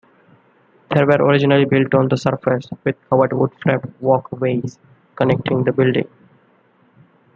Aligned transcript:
They 0.89 1.03
were 1.03 1.23
originally 1.29 1.65
built 1.65 1.93
on 1.93 2.07
the 2.09 2.17
surface, 2.17 2.67
with 2.83 2.95
covered 3.07 3.33
wood-framed 3.33 3.93
walkways 3.99 4.79
connecting 5.15 5.63
the 5.63 5.73
buildings. 5.73 6.09